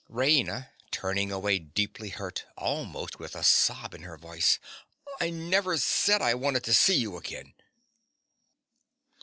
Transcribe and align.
RAINA. 0.09 0.71
(turning 0.89 1.31
away 1.31 1.59
deeply 1.59 2.09
hurt, 2.09 2.45
almost 2.57 3.19
with 3.19 3.35
a 3.35 3.43
sob 3.43 3.93
in 3.93 4.01
her 4.01 4.17
voice). 4.17 4.57
I 5.19 5.29
never 5.29 5.77
said 5.77 6.23
I 6.23 6.33
wanted 6.33 6.63
to 6.63 6.73
see 6.73 6.95
you 6.95 7.17
again. 7.17 7.53